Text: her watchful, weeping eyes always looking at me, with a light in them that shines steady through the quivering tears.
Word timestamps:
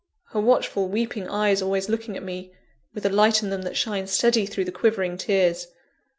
her 0.31 0.41
watchful, 0.41 0.87
weeping 0.89 1.29
eyes 1.29 1.61
always 1.61 1.87
looking 1.87 2.17
at 2.17 2.23
me, 2.23 2.51
with 2.95 3.05
a 3.05 3.09
light 3.09 3.43
in 3.43 3.51
them 3.51 3.61
that 3.61 3.77
shines 3.77 4.09
steady 4.09 4.47
through 4.47 4.65
the 4.65 4.71
quivering 4.71 5.15
tears. 5.15 5.67